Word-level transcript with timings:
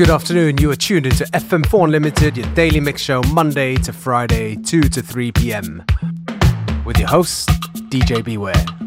Good 0.00 0.08
afternoon. 0.08 0.56
You 0.56 0.70
are 0.70 0.76
tuned 0.76 1.04
into 1.04 1.24
FM4 1.24 1.84
Unlimited, 1.84 2.34
your 2.34 2.46
daily 2.54 2.80
mix 2.80 3.02
show, 3.02 3.22
Monday 3.34 3.74
to 3.76 3.92
Friday, 3.92 4.56
2 4.56 4.80
to 4.84 5.02
3 5.02 5.30
p.m. 5.32 5.84
With 6.86 6.96
your 6.96 7.08
host, 7.08 7.50
DJ 7.90 8.24
Beware. 8.24 8.79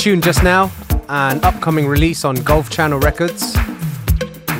tune 0.00 0.22
just 0.22 0.42
now, 0.42 0.70
an 1.10 1.44
upcoming 1.44 1.86
release 1.86 2.24
on 2.24 2.34
Golf 2.36 2.70
Channel 2.70 2.98
Records. 3.00 3.54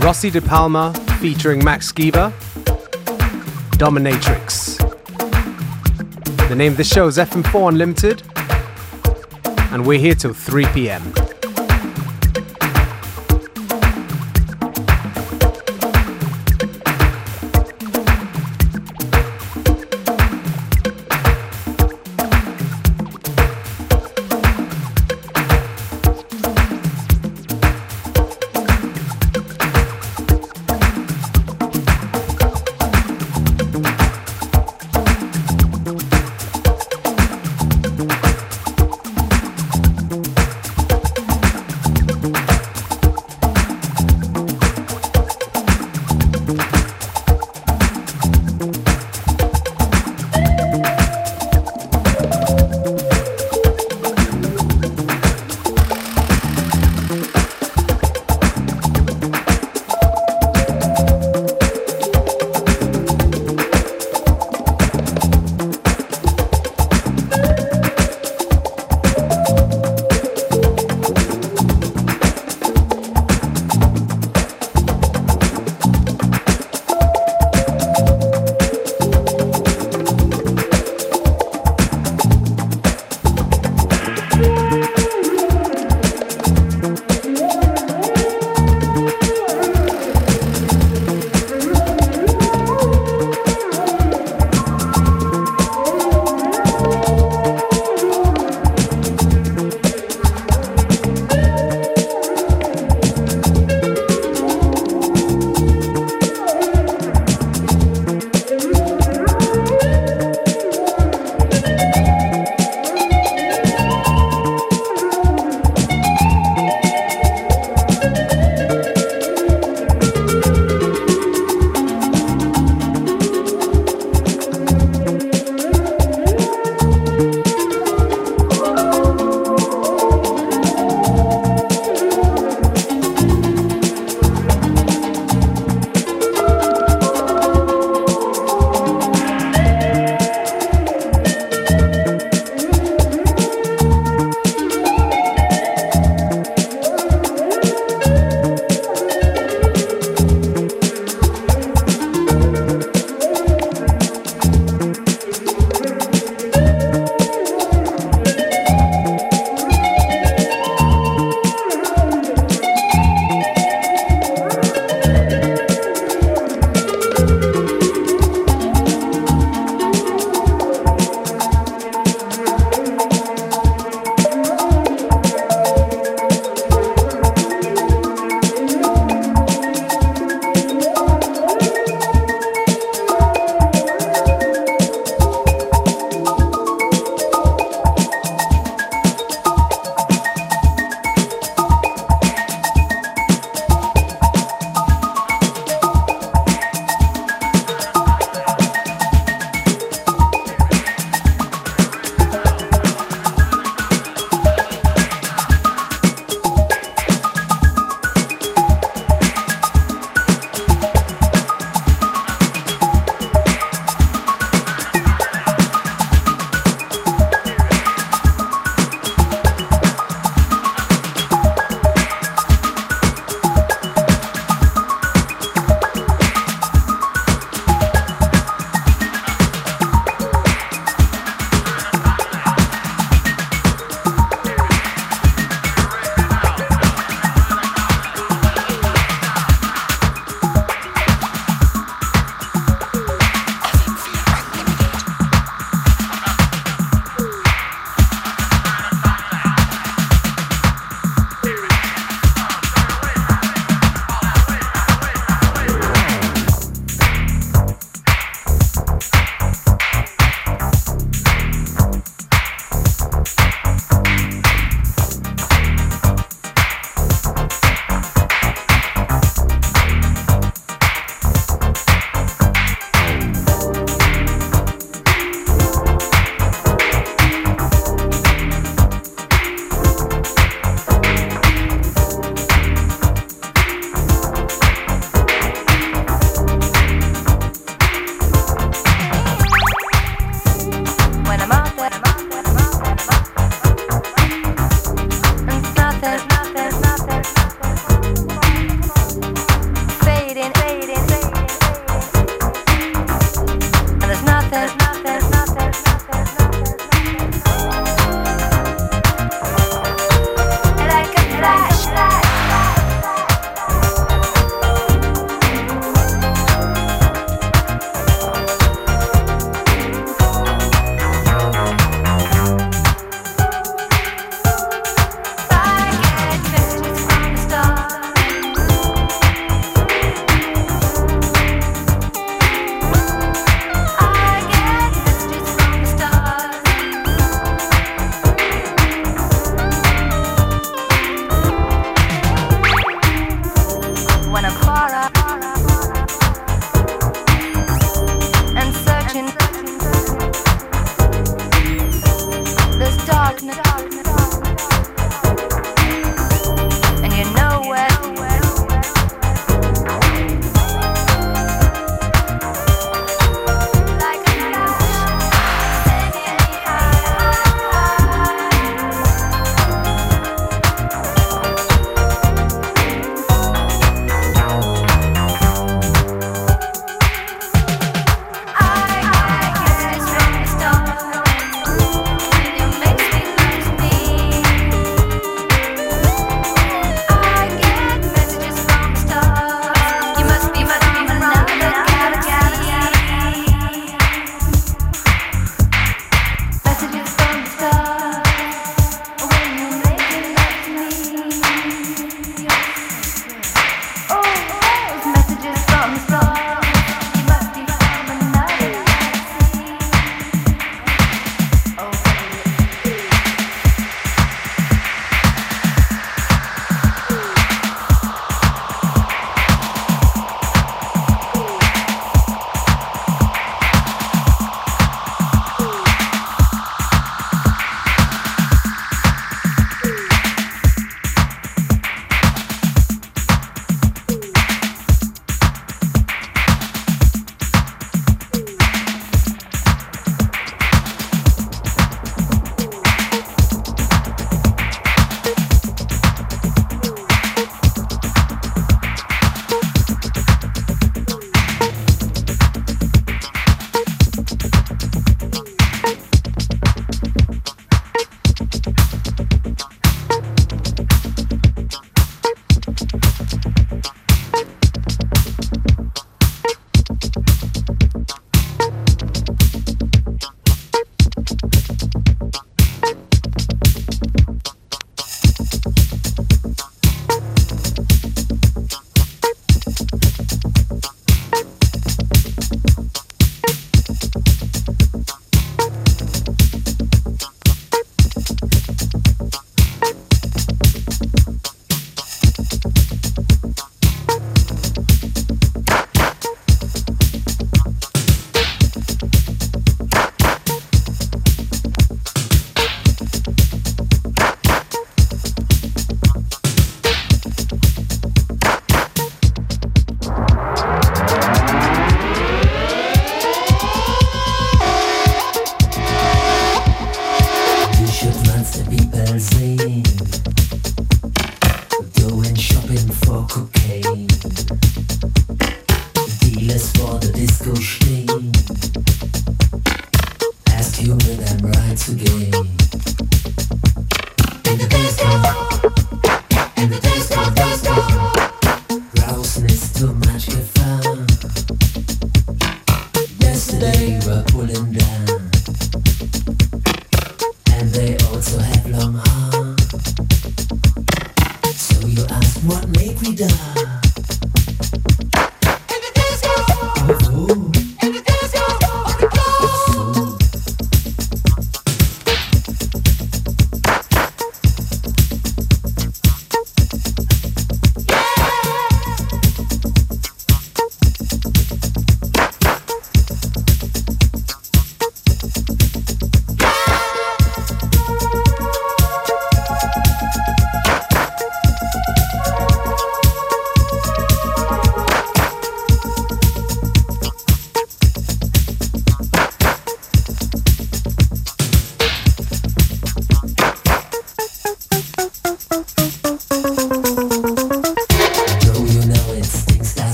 Rossi 0.00 0.28
De 0.28 0.42
Palma 0.42 0.92
featuring 1.18 1.64
Max 1.64 1.90
Skiba, 1.90 2.30
Dominatrix. 3.78 4.76
The 6.50 6.54
name 6.54 6.72
of 6.72 6.76
the 6.76 6.84
show 6.84 7.06
is 7.06 7.16
FM4 7.16 7.70
Unlimited. 7.70 8.22
and 9.72 9.86
we're 9.86 9.98
here 9.98 10.14
till 10.14 10.34
3 10.34 10.66
pm. 10.74 11.02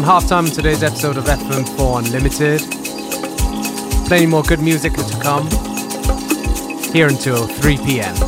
Gone 0.00 0.02
halftime 0.02 0.48
in 0.48 0.52
today's 0.52 0.82
episode 0.82 1.16
of 1.16 1.24
FM4 1.26 2.04
Unlimited. 2.04 2.60
Plenty 4.08 4.26
more 4.26 4.42
good 4.42 4.58
music 4.58 4.92
to 4.94 5.20
come. 5.20 5.48
Here 6.92 7.06
until 7.06 7.46
3 7.46 7.76
p.m. 7.76 8.23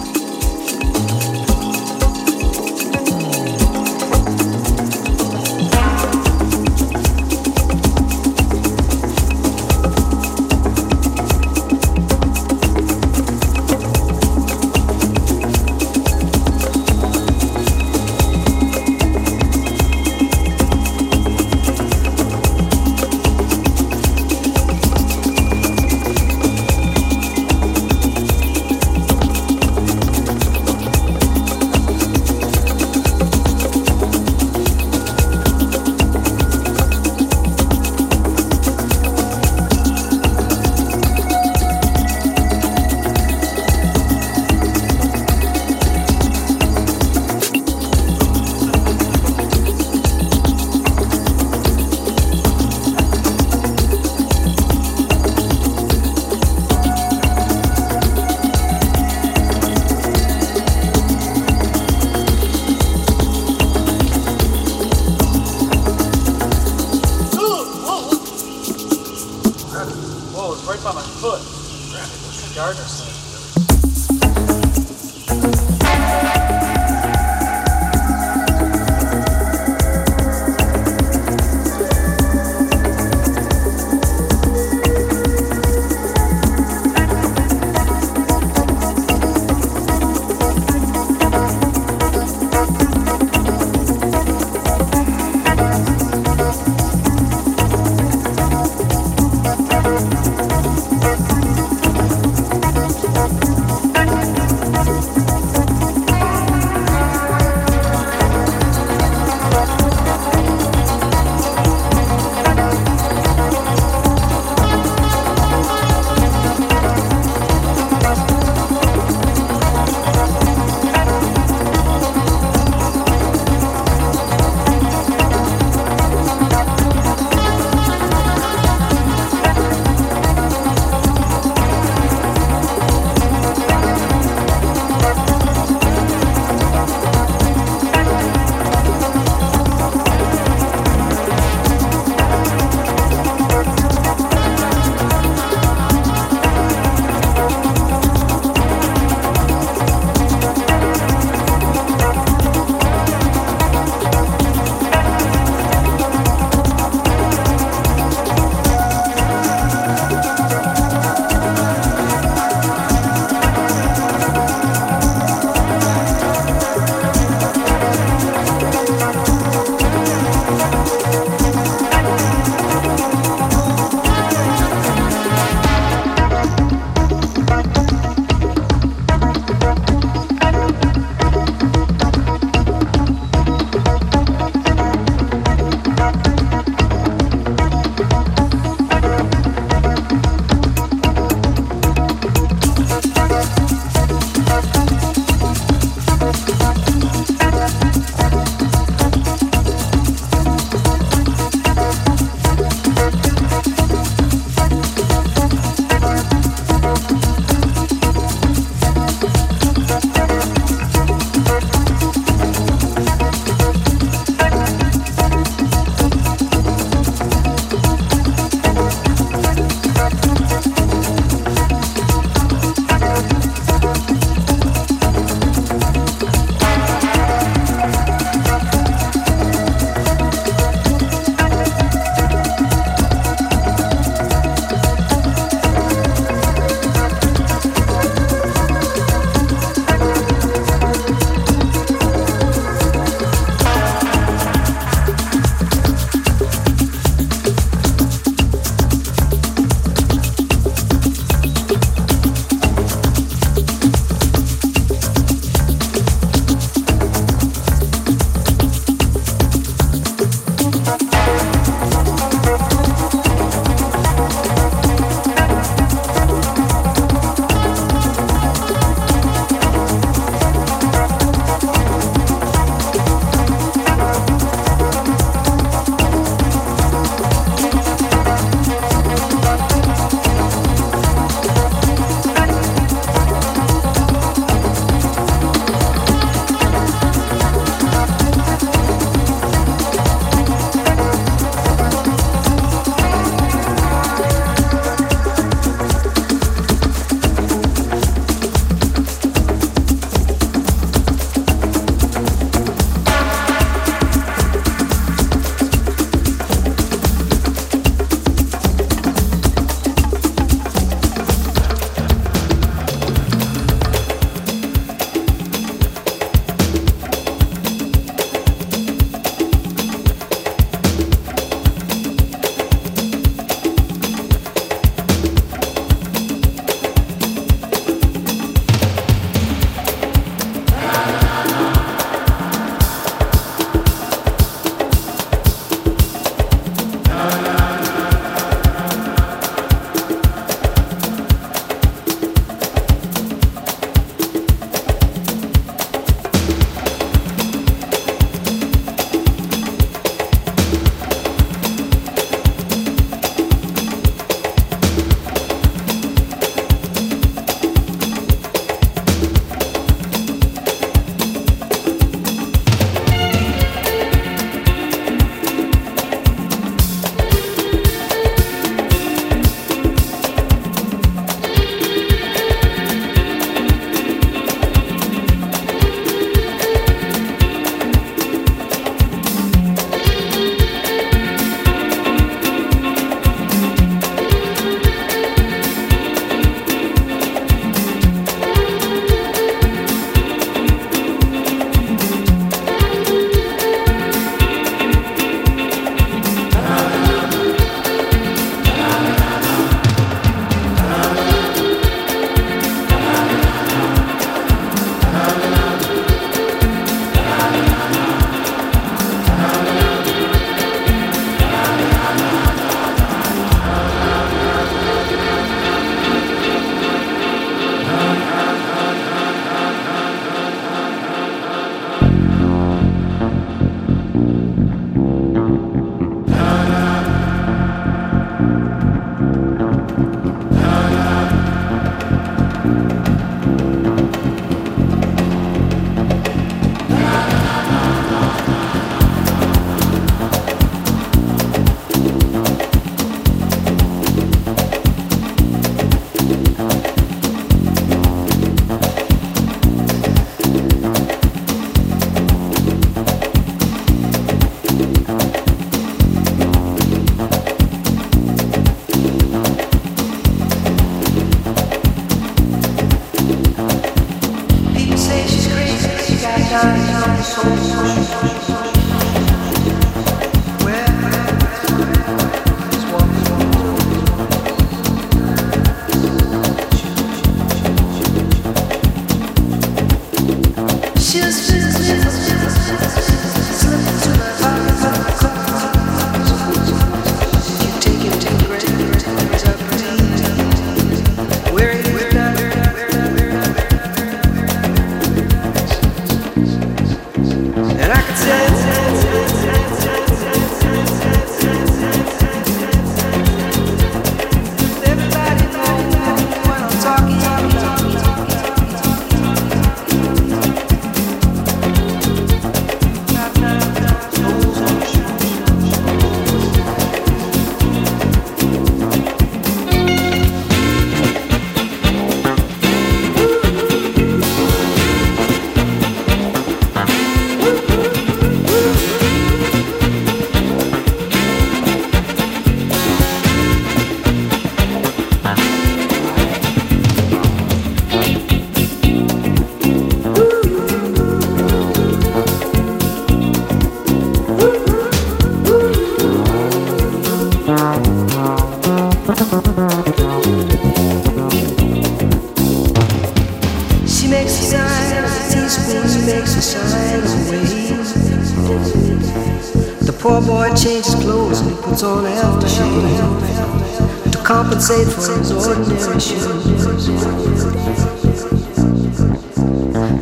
poor 560.07 560.21
boy 560.21 560.55
changes 560.55 560.95
clothes 560.97 561.41
and 561.41 561.51
he 561.51 561.57
puts 561.63 561.83
on 561.83 562.05
aftershave 562.05 564.13
to 564.13 564.19
compensate 564.19 564.87
for 564.87 565.19
his 565.19 565.33
ordinary 565.33 566.01
shoes. 566.01 566.23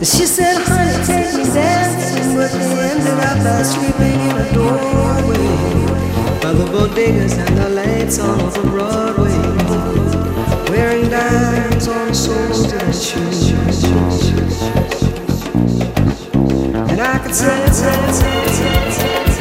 She 0.02 0.26
said, 0.26 0.60
honey, 0.66 1.06
take 1.06 1.32
me 1.34 1.44
dancing, 1.54 2.36
but 2.36 2.50
they 2.52 2.90
ended 2.90 3.18
up 3.30 3.38
by 3.44 3.62
sleeping 3.62 4.20
in 4.28 4.36
a 4.36 4.38
doorway 4.52 6.13
by 6.44 6.52
the 6.52 6.64
bodegas 6.64 7.38
and 7.38 7.56
the 7.56 7.70
lights 7.70 8.18
on 8.18 8.38
over 8.38 8.60
Broadway, 8.68 9.32
wearing 10.68 11.08
dimes 11.08 11.88
on 11.88 12.08
the 12.08 12.60
of 12.60 12.70
their 12.70 12.92
shoes. 12.92 13.48
And 16.90 17.00
I 17.00 17.18
could 17.22 17.34
say, 17.34 17.66
say, 17.68 18.12
say, 18.12 18.46
say, 18.48 18.90
say. 18.90 19.33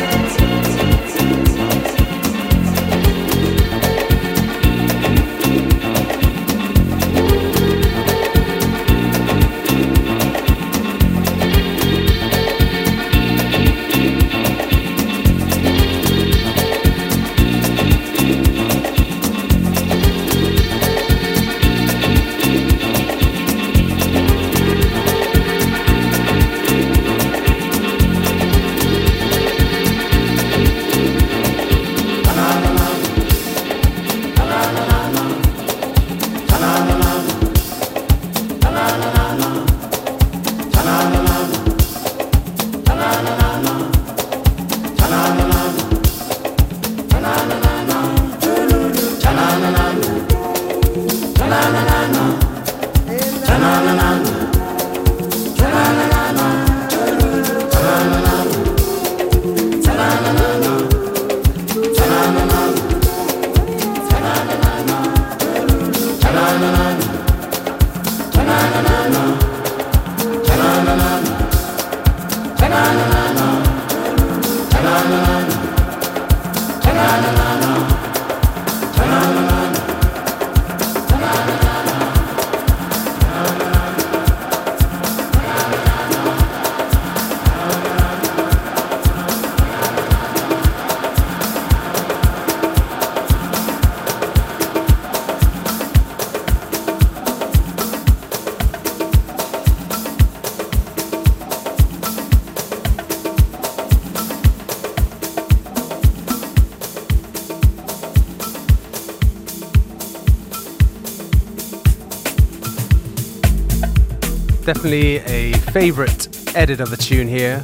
Definitely 114.84 115.20
a 115.34 115.54
favorite 115.72 116.28
edit 116.58 116.82
of 116.82 116.90
the 116.90 116.98
tune 116.98 117.26
here 117.26 117.62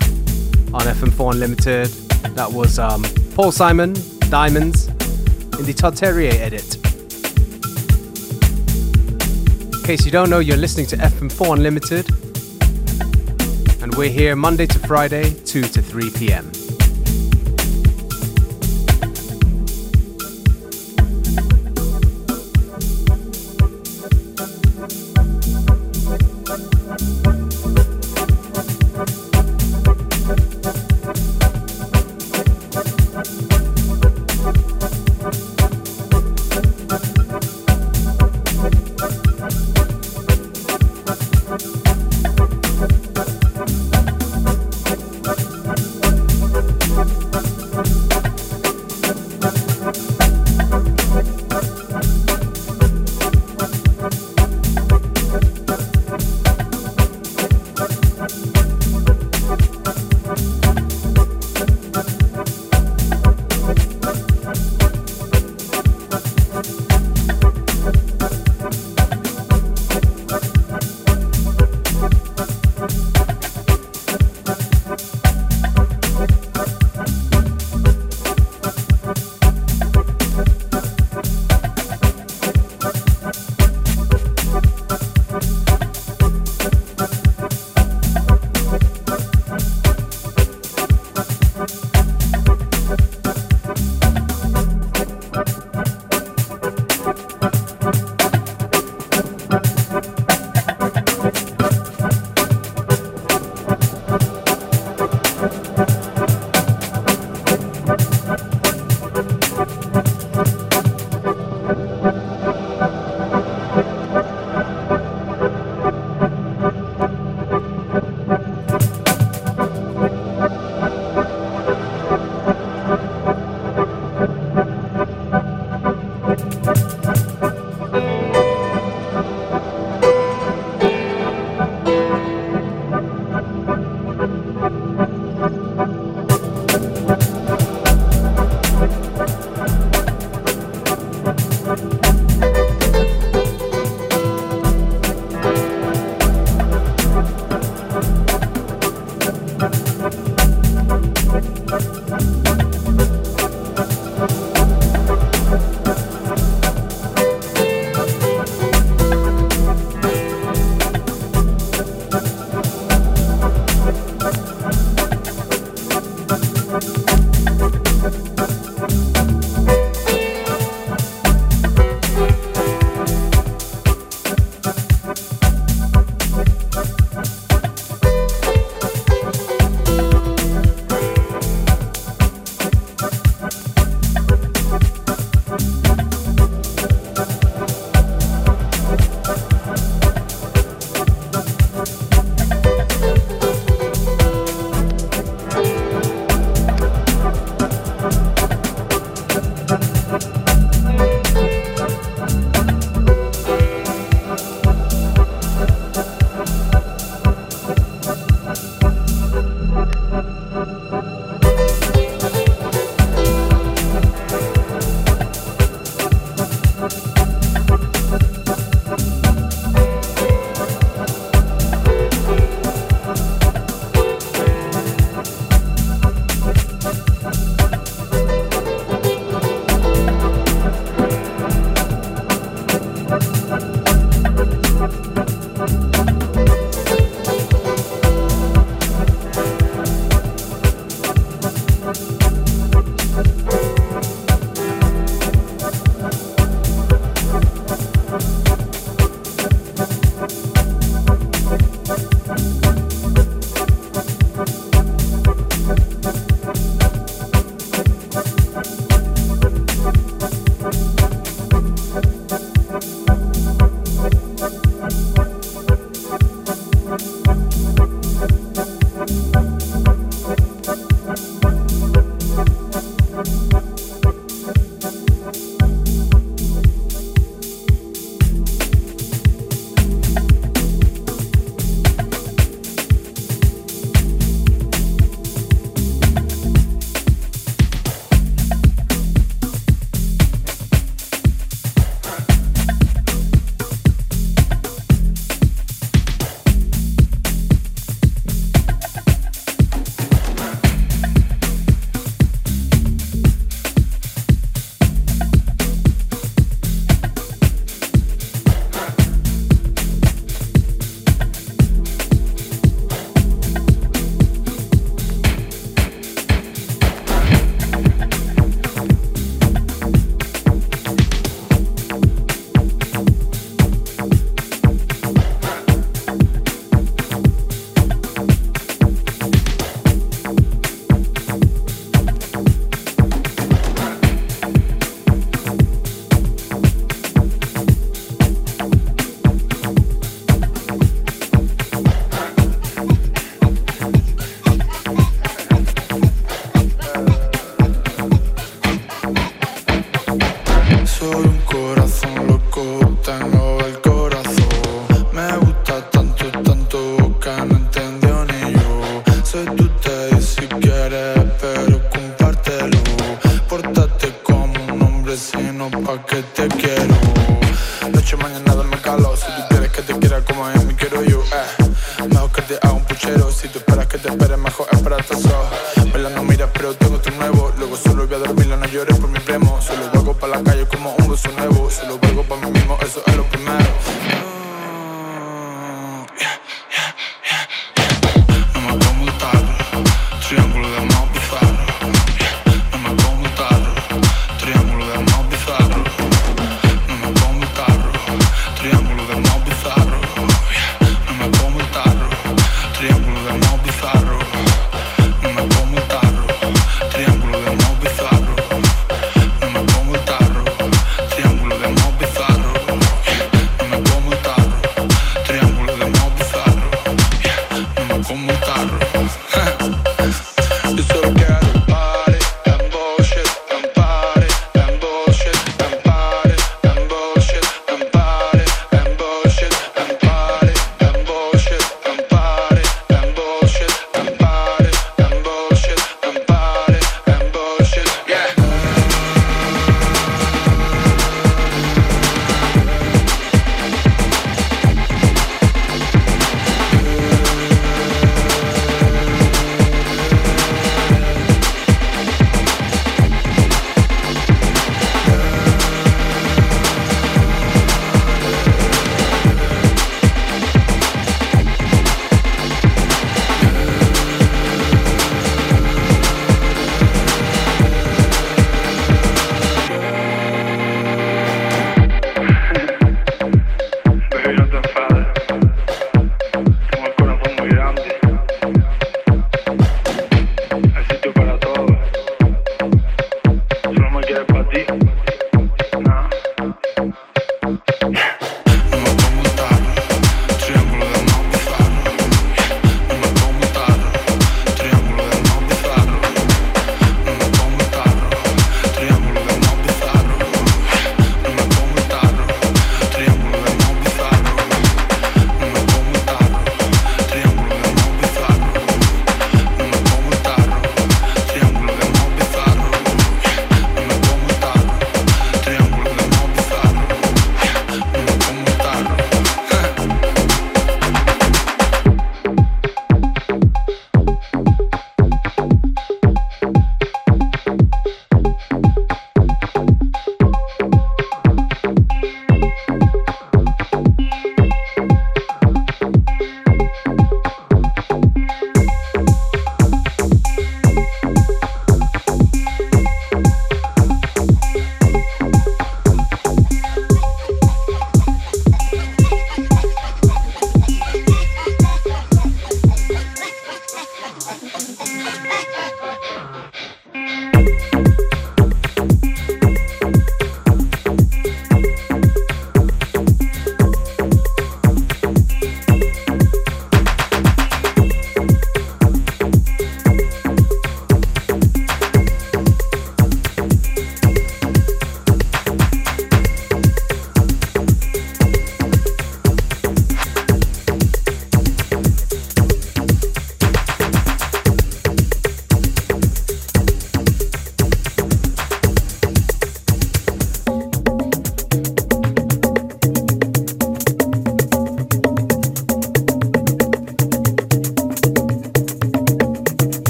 on 0.73 0.83
FM4 0.83 1.33
Unlimited. 1.33 1.87
That 2.33 2.49
was 2.49 2.79
um, 2.79 3.03
Paul 3.35 3.51
Simon, 3.51 3.93
Diamonds, 4.29 4.87
in 4.87 5.65
the 5.65 5.73
Todd 5.73 5.95
Terje 5.95 6.31
edit. 6.31 6.77
In 9.75 9.83
case 9.83 10.05
you 10.05 10.11
don't 10.13 10.29
know, 10.29 10.39
you're 10.39 10.55
listening 10.55 10.85
to 10.85 10.95
FM4 10.95 11.57
Unlimited, 11.57 12.09
and 13.83 13.93
we're 13.95 14.09
here 14.09 14.37
Monday 14.37 14.67
to 14.67 14.79
Friday, 14.79 15.33
2 15.43 15.63
to 15.63 15.81
3 15.81 16.11
p.m. 16.11 16.49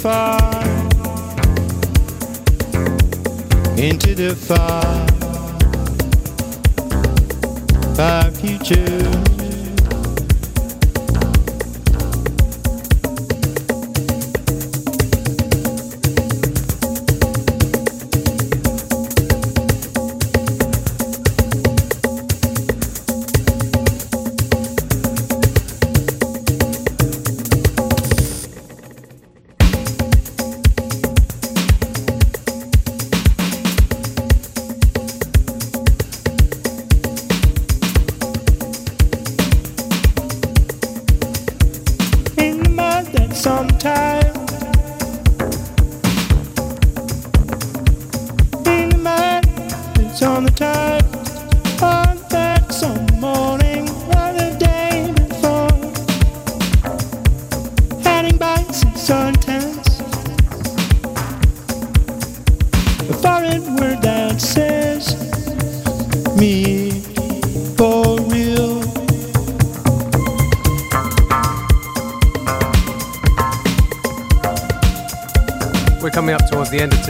fire, 0.00 0.38
into 3.76 4.14
the 4.14 4.34
fire, 4.34 5.06
fire 7.94 8.30
future. 8.30 9.29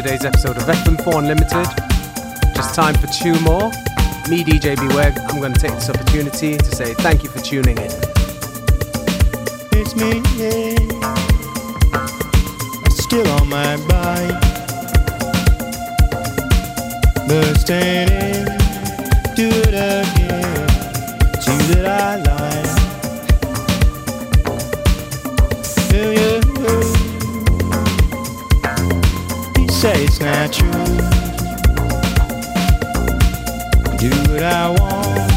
today's 0.02 0.24
episode 0.24 0.56
of 0.56 0.62
FM4 0.62 1.18
Unlimited. 1.18 1.66
Just 2.54 2.74
time 2.74 2.94
for 2.94 3.06
two 3.08 3.38
more. 3.40 3.68
Me, 4.30 4.42
DJ 4.42 4.74
Beweg, 4.74 5.18
I'm 5.28 5.40
going 5.40 5.52
to 5.52 5.60
take 5.60 5.72
this 5.72 5.90
opportunity 5.90 6.56
to 6.56 6.64
say 6.74 6.94
thank 6.94 7.22
you 7.22 7.28
for 7.28 7.38
tuning 7.40 7.76
in. 7.76 7.90
It's 9.72 9.94
me, 9.94 10.22
yeah. 10.40 10.76
Still 12.88 13.28
on 13.32 13.48
my 13.50 13.76
bike. 13.88 14.40
The 17.28 17.54
standing. 17.58 18.29
say 29.80 30.04
it's 30.04 30.20
not 30.20 30.52
true. 30.52 30.70
Do 33.96 34.10
what 34.30 34.42
I 34.42 34.68
want. 34.78 35.29